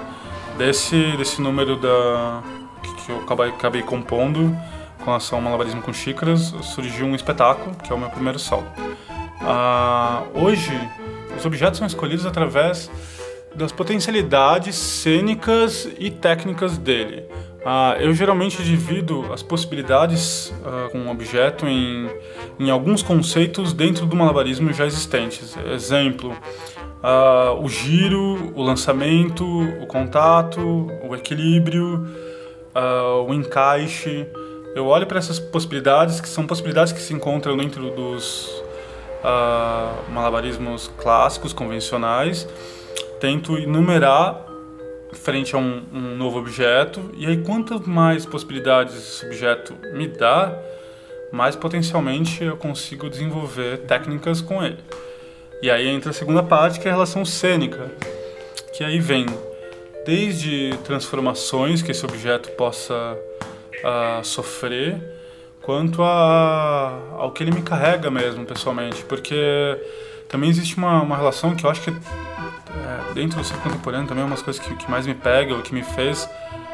Desse, 0.57 1.17
desse 1.17 1.41
número 1.41 1.75
da, 1.77 2.43
que 3.03 3.11
eu 3.11 3.19
acabei, 3.21 3.49
acabei 3.49 3.81
compondo, 3.81 4.55
com 5.03 5.11
ação 5.11 5.41
malabarismo 5.41 5.81
com 5.81 5.91
xícaras, 5.91 6.53
surgiu 6.61 7.07
um 7.07 7.15
espetáculo, 7.15 7.75
que 7.75 7.91
é 7.91 7.95
o 7.95 7.97
meu 7.97 8.09
primeiro 8.09 8.37
solo. 8.37 8.67
Ah, 9.41 10.23
hoje, 10.33 10.71
os 11.37 11.45
objetos 11.45 11.77
são 11.77 11.87
escolhidos 11.87 12.25
através 12.25 12.89
das 13.55 13.71
potencialidades 13.71 14.75
cênicas 14.75 15.87
e 15.99 16.09
técnicas 16.09 16.77
dele. 16.77 17.23
Ah, 17.65 17.95
eu 17.99 18.13
geralmente 18.13 18.61
divido 18.61 19.31
as 19.31 19.41
possibilidades 19.41 20.53
ah, 20.65 20.89
com 20.91 20.97
um 20.97 21.09
objeto 21.09 21.65
em, 21.65 22.09
em 22.59 22.69
alguns 22.69 23.01
conceitos 23.01 23.71
dentro 23.71 24.05
do 24.05 24.15
malabarismo 24.15 24.73
já 24.73 24.85
existentes. 24.85 25.55
Exemplo, 25.71 26.35
ah, 27.01 27.55
o 27.57 27.69
giro, 27.69 28.51
o 28.53 28.61
lançamento, 28.61 29.45
o 29.81 29.87
contato, 29.87 30.59
o 31.07 31.15
equilíbrio, 31.15 32.05
o 33.27 33.33
encaixe, 33.33 34.25
eu 34.75 34.87
olho 34.87 35.05
para 35.05 35.19
essas 35.19 35.39
possibilidades, 35.39 36.19
que 36.19 36.27
são 36.27 36.47
possibilidades 36.47 36.91
que 36.91 36.99
se 36.99 37.13
encontram 37.13 37.55
dentro 37.55 37.91
dos 37.91 38.62
uh, 39.23 40.11
malabarismos 40.11 40.91
clássicos, 40.97 41.53
convencionais, 41.53 42.47
tento 43.19 43.57
enumerar 43.57 44.45
frente 45.13 45.55
a 45.55 45.57
um, 45.57 45.83
um, 45.93 46.15
novo 46.15 46.39
objeto, 46.39 47.11
e 47.15 47.25
aí 47.25 47.37
quanto 47.43 47.87
mais 47.87 48.25
possibilidades 48.25 48.95
esse 48.95 49.25
objeto 49.25 49.75
me 49.93 50.07
dá, 50.07 50.57
mais 51.31 51.55
potencialmente 51.55 52.43
eu 52.43 52.57
consigo 52.57 53.09
desenvolver 53.09 53.79
técnicas 53.79 54.41
com 54.41 54.63
ele. 54.63 54.79
E 55.61 55.69
aí 55.69 55.87
entra 55.87 56.09
a 56.09 56.13
segunda 56.13 56.43
parte, 56.43 56.79
que 56.79 56.87
é 56.87 56.91
a 56.91 56.93
relação 56.93 57.23
cênica, 57.23 57.89
que 58.75 58.83
aí 58.83 58.99
vem 58.99 59.25
desde 60.05 60.77
transformações 60.83 61.81
que 61.81 61.91
esse 61.91 62.05
objeto 62.05 62.49
possa 62.51 63.17
a 63.83 64.21
sofrer 64.23 65.01
quanto 65.63 66.03
a, 66.03 66.93
ao 67.17 67.31
que 67.31 67.43
ele 67.43 67.51
me 67.51 67.61
carrega 67.61 68.11
mesmo, 68.11 68.45
pessoalmente. 68.45 69.03
Porque 69.03 69.79
também 70.29 70.49
existe 70.49 70.77
uma, 70.77 71.01
uma 71.01 71.17
relação 71.17 71.55
que 71.55 71.65
eu 71.65 71.69
acho 71.69 71.81
que 71.81 71.89
é, 71.89 73.13
dentro 73.13 73.37
do 73.37 73.43
circo 73.43 73.63
contemporâneo 73.63 74.07
também 74.07 74.23
é 74.23 74.25
uma 74.25 74.35
das 74.35 74.43
coisas 74.43 74.61
que, 74.63 74.75
que 74.75 74.89
mais 74.89 75.07
me 75.07 75.15
pega, 75.15 75.55
o 75.55 75.61
que 75.61 75.73
me 75.73 75.83
fez 75.83 76.29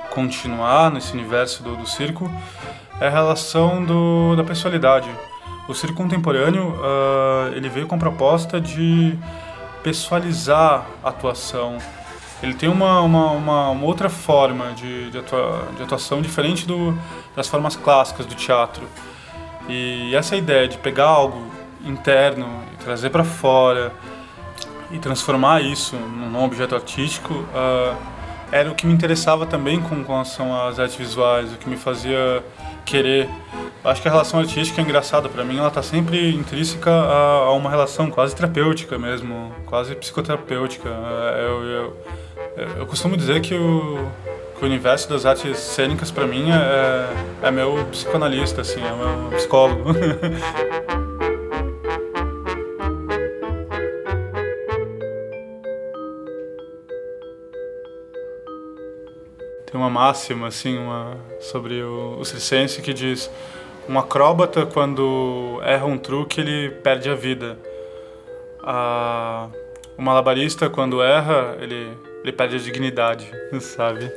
continuar 0.10 0.92
nesse 0.92 1.14
universo 1.14 1.64
do, 1.64 1.76
do 1.76 1.88
circo, 1.88 2.30
é 3.00 3.08
a 3.08 3.10
relação 3.10 3.84
do, 3.84 4.36
da 4.36 4.44
pessoalidade. 4.44 5.10
o 5.68 5.74
circo 5.74 5.96
contemporâneo 5.96 6.70
uh, 6.70 7.54
ele 7.56 7.70
veio 7.70 7.88
com 7.88 7.96
a 7.96 7.98
proposta 7.98 8.60
de 8.60 9.18
pessoalizar 9.84 10.86
a 11.04 11.10
atuação. 11.10 11.78
Ele 12.42 12.54
tem 12.54 12.70
uma, 12.70 13.02
uma, 13.02 13.32
uma, 13.32 13.70
uma 13.70 13.86
outra 13.86 14.10
forma 14.10 14.72
de, 14.72 15.12
de, 15.12 15.18
atua, 15.18 15.68
de 15.76 15.84
atuação 15.84 16.22
diferente 16.22 16.66
do, 16.66 16.98
das 17.36 17.48
formas 17.48 17.76
clássicas 17.76 18.26
do 18.26 18.36
teatro. 18.36 18.88
E 19.68 20.16
essa 20.16 20.36
ideia 20.36 20.68
de 20.68 20.78
pegar 20.78 21.06
algo 21.06 21.46
interno 21.86 22.48
e 22.74 22.84
trazer 22.84 23.10
para 23.10 23.24
fora 23.24 23.92
e 24.92 24.98
transformar 24.98 25.62
isso 25.62 25.96
num 25.96 26.44
objeto 26.44 26.76
artístico 26.76 27.34
uh, 27.34 27.96
era 28.52 28.72
o 28.72 28.76
que 28.76 28.88
me 28.88 28.94
interessava 28.94 29.46
também 29.46 29.80
com 29.80 30.02
relação 30.02 30.60
às 30.68 30.80
artes 30.80 30.96
visuais, 30.96 31.54
o 31.54 31.58
que 31.58 31.70
me 31.70 31.78
fazia 31.78 32.44
querer. 32.86 33.30
Acho 33.84 34.02
que 34.02 34.08
a 34.08 34.12
relação 34.12 34.40
artística 34.40 34.82
é 34.82 34.84
engraçada 34.84 35.30
para 35.30 35.44
mim, 35.44 35.58
ela 35.60 35.68
está 35.68 35.84
sempre 35.84 36.34
intrínseca 36.34 36.92
a, 36.92 37.46
a, 37.46 37.52
uma 37.54 37.70
relação 37.70 38.10
quase 38.10 38.36
terapêutica 38.36 38.98
mesmo, 38.98 39.54
quase 39.66 39.96
psicoterapêutica. 39.96 40.90
É, 40.90 41.46
eu, 41.46 41.64
eu, 41.64 41.98
eu 42.78 42.86
costumo 42.86 43.16
dizer 43.16 43.42
que 43.42 43.54
o, 43.56 44.10
que 44.58 44.64
o 44.64 44.66
universo 44.66 45.08
das 45.10 45.26
artes 45.26 45.58
cênicas 45.58 46.12
para 46.12 46.28
mim 46.28 46.50
é, 46.52 47.48
é 47.48 47.52
meu 47.52 47.86
psicanalista, 47.86 48.62
assim, 48.62 48.82
é 48.82 48.92
meu 48.92 49.32
psicólogo. 49.32 49.94
Tem 59.66 59.80
uma 59.80 59.90
máxima 59.90 60.48
assim, 60.48 60.78
uma, 60.78 61.16
sobre 61.40 61.82
o, 61.84 62.18
o 62.20 62.26
circense 62.26 62.82
que 62.82 62.94
diz: 62.94 63.30
um 63.88 63.98
acróbata 63.98 64.66
quando 64.66 65.62
erra 65.64 65.86
um 65.86 65.98
truque 65.98 66.42
ele 66.42 66.72
perde 66.84 67.10
a 67.10 67.16
vida. 67.16 67.58
A, 68.62 69.48
o 69.98 70.02
malabarista 70.02 70.70
quando 70.70 71.02
erra 71.02 71.56
ele 71.62 72.09
ele 72.24 72.32
perde 72.32 72.56
a 72.56 72.60
dignidade, 72.60 73.30
sabe? 73.60 74.12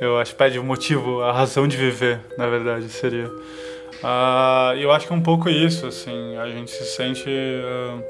Eu 0.00 0.18
acho 0.18 0.32
que 0.32 0.38
perde 0.38 0.58
o 0.58 0.64
motivo, 0.64 1.22
a 1.22 1.32
razão 1.32 1.66
de 1.66 1.76
viver, 1.76 2.20
na 2.36 2.46
verdade 2.48 2.88
seria. 2.88 3.26
Uh, 3.28 4.76
eu 4.78 4.92
acho 4.92 5.06
que 5.06 5.12
é 5.12 5.16
um 5.16 5.22
pouco 5.22 5.48
isso, 5.48 5.86
assim, 5.86 6.36
a 6.36 6.48
gente 6.48 6.70
se 6.70 6.84
sente 6.84 7.28
uh, 7.28 8.04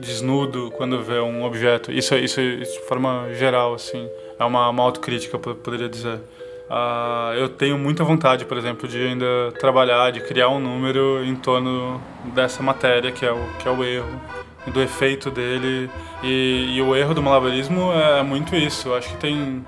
desnudo 0.00 0.70
quando 0.70 1.02
vê 1.02 1.20
um 1.20 1.44
objeto. 1.44 1.92
Isso, 1.92 2.14
isso, 2.14 2.40
isso 2.40 2.80
de 2.80 2.86
forma 2.86 3.28
geral, 3.34 3.74
assim 3.74 4.08
é 4.38 4.44
uma, 4.44 4.68
uma 4.68 4.82
autocrítica, 4.82 5.38
poderia 5.38 5.88
dizer. 5.88 6.20
Uh, 6.68 7.34
eu 7.36 7.48
tenho 7.48 7.78
muita 7.78 8.02
vontade, 8.02 8.44
por 8.44 8.56
exemplo, 8.56 8.88
de 8.88 8.98
ainda 8.98 9.52
trabalhar, 9.60 10.10
de 10.10 10.20
criar 10.20 10.48
um 10.48 10.58
número 10.58 11.22
em 11.24 11.36
torno 11.36 12.00
dessa 12.34 12.62
matéria, 12.62 13.12
que 13.12 13.24
é 13.24 13.32
o, 13.32 13.38
que 13.58 13.68
é 13.68 13.70
o 13.70 13.84
erro, 13.84 14.20
do 14.66 14.80
efeito 14.80 15.30
dele. 15.30 15.90
E, 16.22 16.74
e 16.76 16.82
o 16.82 16.94
erro 16.94 17.14
do 17.14 17.22
malabarismo 17.22 17.92
é 17.92 18.22
muito 18.22 18.54
isso. 18.54 18.88
Eu 18.88 18.96
acho 18.96 19.08
que 19.10 19.16
tem, 19.16 19.64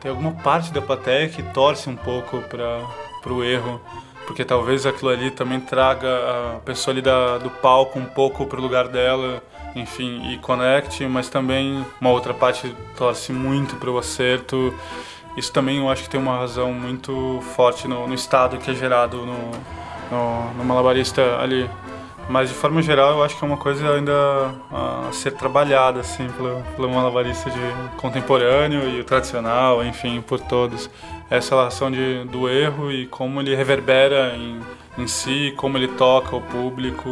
tem 0.00 0.10
alguma 0.10 0.32
parte 0.32 0.72
da 0.72 0.80
plateia 0.82 1.28
que 1.28 1.42
torce 1.42 1.88
um 1.88 1.96
pouco 1.96 2.40
para 2.42 3.32
o 3.32 3.44
erro, 3.44 3.80
porque 4.26 4.44
talvez 4.44 4.86
aquilo 4.86 5.10
ali 5.10 5.30
também 5.30 5.60
traga 5.60 6.08
a 6.56 6.60
pessoa 6.64 6.92
ali 6.92 7.02
da, 7.02 7.38
do 7.38 7.50
palco 7.50 7.98
um 7.98 8.06
pouco 8.06 8.46
para 8.46 8.58
o 8.58 8.62
lugar 8.62 8.88
dela 8.88 9.42
enfim, 9.74 10.32
e 10.32 10.38
conecte, 10.38 11.06
mas 11.06 11.28
também 11.28 11.84
uma 12.00 12.10
outra 12.10 12.34
parte 12.34 12.74
torce 12.96 13.32
muito 13.32 13.76
para 13.76 13.90
o 13.90 13.98
acerto. 13.98 14.74
Isso 15.36 15.52
também 15.52 15.78
eu 15.78 15.88
acho 15.88 16.02
que 16.02 16.10
tem 16.10 16.20
uma 16.20 16.36
razão 16.36 16.72
muito 16.72 17.40
forte 17.54 17.88
no, 17.88 18.06
no 18.06 18.14
estado 18.14 18.58
que 18.58 18.70
é 18.70 18.74
gerado 18.74 19.24
no, 19.24 19.50
no, 20.10 20.54
no, 20.54 20.64
malabarista 20.64 21.38
ali. 21.38 21.68
Mas 22.28 22.48
de 22.48 22.54
forma 22.54 22.80
geral 22.80 23.12
eu 23.12 23.22
acho 23.22 23.36
que 23.36 23.44
é 23.44 23.46
uma 23.46 23.56
coisa 23.56 23.88
ainda 23.94 24.12
a 24.70 25.10
ser 25.12 25.32
trabalhada 25.32 26.00
assim 26.00 26.28
pelo, 26.28 26.62
pelo 26.76 26.90
malabarista 26.90 27.50
de 27.50 27.58
contemporâneo 27.96 28.88
e 28.88 29.00
o 29.00 29.04
tradicional, 29.04 29.84
enfim, 29.84 30.20
por 30.20 30.40
todos. 30.40 30.88
Essa 31.28 31.54
relação 31.54 31.90
de, 31.90 32.24
do 32.24 32.48
erro 32.48 32.92
e 32.92 33.06
como 33.06 33.40
ele 33.40 33.54
reverbera 33.54 34.34
em, 34.36 34.60
em 34.98 35.06
si, 35.06 35.52
como 35.56 35.76
ele 35.78 35.88
toca 35.88 36.36
o 36.36 36.40
público, 36.40 37.10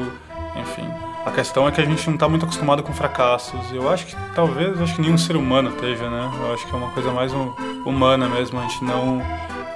enfim. 0.57 0.89
A 1.25 1.31
questão 1.31 1.69
é 1.69 1.71
que 1.71 1.81
a 1.81 1.85
gente 1.85 2.07
não 2.07 2.15
está 2.15 2.29
muito 2.29 2.45
acostumado 2.45 2.83
com 2.83 2.95
fracassos. 2.95 3.61
Eu 3.73 3.91
acho 3.91 4.07
que 4.07 4.17
talvez, 4.35 4.81
acho 4.81 4.95
que 4.95 5.03
nenhum 5.03 5.19
ser 5.19 5.37
humano 5.37 5.69
esteja, 5.69 6.09
né? 6.09 6.31
Eu 6.41 6.55
acho 6.55 6.67
que 6.67 6.75
é 6.75 6.77
uma 6.79 6.91
coisa 6.91 7.13
mais 7.13 7.31
humana 7.85 8.27
mesmo, 8.29 8.59
a 8.59 8.63
gente 8.63 8.83
não, 8.83 9.23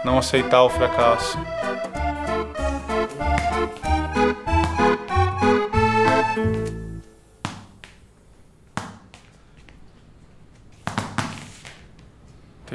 não 0.04 0.18
aceitar 0.18 0.62
o 0.62 0.70
fracasso. 0.70 1.38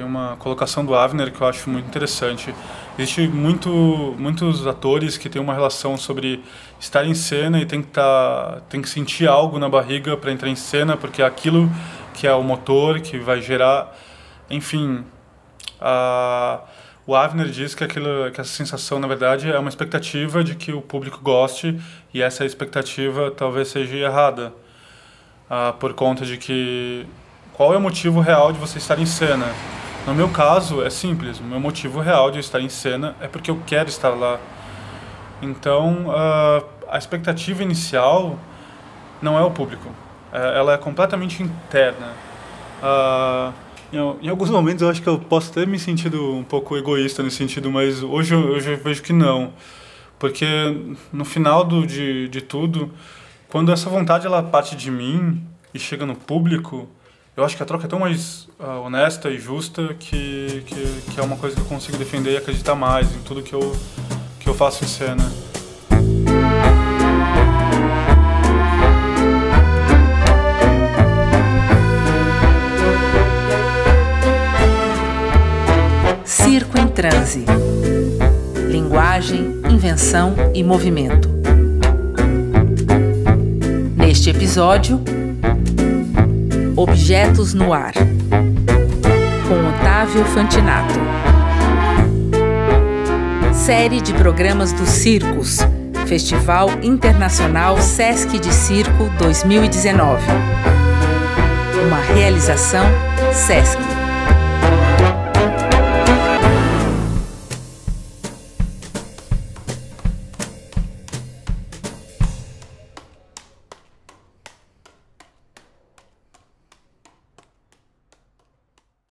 Uma 0.10 0.36
colocação 0.38 0.84
do 0.84 0.96
Avner 0.96 1.32
que 1.32 1.40
eu 1.40 1.48
acho 1.48 1.70
muito 1.70 1.86
interessante. 1.86 2.54
Existe 2.98 3.28
muito, 3.28 3.70
muitos 4.18 4.66
atores 4.66 5.18
que 5.18 5.30
têm 5.30 5.42
uma 5.42 5.54
relação 5.54 5.96
sobre 5.96 6.44
estar 6.80 7.06
em 7.06 7.14
cena 7.14 7.62
e 7.62 7.66
tem 7.66 7.82
que, 7.82 7.90
tá, 7.90 8.62
tem 8.70 8.82
que 8.82 8.90
sentir 8.90 9.28
algo 9.28 9.60
na 9.60 9.70
barriga 9.70 10.18
para 10.18 10.32
entrar 10.32 10.50
em 10.50 10.56
cena, 10.56 10.98
porque 10.98 11.22
é 11.22 11.26
aquilo 11.26 11.70
que 12.14 12.28
é 12.28 12.34
o 12.34 12.44
motor 12.44 13.00
que 13.00 13.18
vai 13.20 13.40
gerar. 13.40 13.96
Enfim, 14.50 15.06
a, 15.80 16.62
o 17.06 17.16
Avner 17.16 17.48
diz 17.48 17.76
que, 17.76 17.84
aquilo, 17.84 18.32
que 18.32 18.42
essa 18.42 18.52
sensação, 18.52 19.00
na 19.00 19.08
verdade, 19.08 19.50
é 19.50 19.60
uma 19.60 19.70
expectativa 19.70 20.44
de 20.44 20.56
que 20.56 20.74
o 20.74 20.82
público 20.82 21.20
goste 21.22 21.80
e 22.14 22.22
essa 22.22 22.44
expectativa 22.44 23.32
talvez 23.32 23.68
seja 23.68 23.96
errada, 23.96 24.52
ah, 25.50 25.74
por 25.80 25.94
conta 25.94 26.26
de 26.26 26.38
que 26.38 27.06
qual 27.54 27.74
é 27.74 27.78
o 27.78 27.82
motivo 27.82 28.20
real 28.20 28.52
de 28.52 28.60
você 28.60 28.78
estar 28.80 29.00
em 29.00 29.06
cena? 29.06 29.48
No 30.10 30.16
meu 30.16 30.28
caso, 30.28 30.82
é 30.84 30.90
simples. 30.90 31.40
O 31.40 31.44
meu 31.44 31.60
motivo 31.60 32.00
real 32.00 32.32
de 32.32 32.40
estar 32.40 32.60
em 32.60 32.68
cena 32.68 33.16
é 33.22 33.28
porque 33.28 33.52
eu 33.52 33.62
quero 33.68 33.90
estar 33.90 34.10
lá. 34.10 34.40
Então, 35.40 36.08
uh, 36.08 36.66
a 36.90 36.98
expectativa 36.98 37.62
inicial 37.62 38.36
não 39.22 39.38
é 39.38 39.44
o 39.44 39.52
público. 39.52 39.88
É, 40.34 40.58
ela 40.58 40.74
é 40.74 40.78
completamente 40.80 41.44
interna. 41.44 42.08
Uh, 42.82 43.54
em, 43.94 44.26
em, 44.26 44.30
alguns 44.30 44.50
momentos 44.50 44.82
eu 44.82 44.90
acho 44.90 45.00
que 45.00 45.08
eu 45.08 45.20
posso 45.20 45.54
ter 45.54 45.68
me 45.68 45.78
sentido 45.78 46.34
um 46.34 46.44
pouco 46.44 46.76
egoísta 46.76 47.22
nesse 47.22 47.38
sentido, 47.38 47.70
mas 47.70 48.02
hoje 48.02 48.34
eu, 48.34 48.40
hoje 48.40 48.72
eu 48.72 48.78
vejo 48.78 49.04
que 49.04 49.14
não. 49.14 49.54
Porque 50.18 50.46
no 51.14 51.24
final 51.24 51.64
do, 51.64 51.86
de, 51.86 52.28
de 52.30 52.42
tudo, 52.42 52.92
quando 53.48 53.72
essa 53.72 53.88
vontade 53.92 54.26
ela 54.26 54.42
parte 54.42 54.76
de 54.76 54.90
mim 54.90 55.46
e 55.72 55.78
chega 55.78 56.04
no 56.04 56.16
público, 56.16 56.90
eu 57.40 57.46
acho 57.46 57.56
que 57.56 57.64
a 57.64 57.66
troca 57.66 57.86
é 57.86 57.88
tão 57.88 58.00
mais 58.00 58.50
uh, 58.60 58.82
honesta 58.84 59.30
e 59.30 59.40
justa 59.40 59.96
que, 59.98 60.62
que, 60.66 61.14
que, 61.14 61.20
é 61.22 61.24
uma 61.24 61.38
coisa 61.38 61.56
que 61.56 61.62
eu 61.62 61.66
consigo 61.66 61.98
defender 61.98 62.34
e 62.34 62.38
acreditar 62.38 62.76
mais 62.76 63.10
em 63.16 63.20
tudo 63.20 63.42
que 63.42 63.54
eu, 63.54 63.74
que 64.42 64.50
eu 64.50 64.54
faço 64.54 64.84
em 64.84 64.88
cena. 64.90 65.24
Circo 76.26 76.78
em 76.78 76.88
transe. 76.90 77.46
Linguagem, 78.70 79.62
invenção 79.70 80.36
e 80.54 80.62
movimento. 80.62 81.30
Neste 83.96 84.30
episódio, 84.30 85.02
Objetos 86.80 87.54
no 87.54 87.74
Ar, 87.74 87.92
com 87.92 89.68
Otávio 89.68 90.24
Fantinato. 90.24 90.98
Série 93.54 94.00
de 94.00 94.14
programas 94.14 94.72
do 94.72 94.86
Circos, 94.86 95.58
Festival 96.08 96.70
Internacional 96.82 97.82
Sesc 97.82 98.40
de 98.40 98.54
Circo 98.54 99.10
2019. 99.20 100.24
Uma 101.86 102.00
realização 102.16 102.86
Sesc. 103.34 103.89